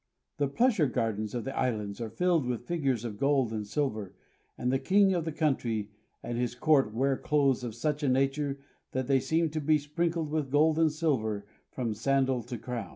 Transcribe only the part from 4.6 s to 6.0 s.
the king of the country